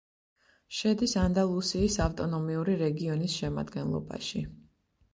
შედის 0.77 1.13
ანდალუსიის 1.25 1.99
ავტონომიური 2.07 2.81
რეგიონის 2.83 3.39
შემადგენლობაში. 3.45 4.47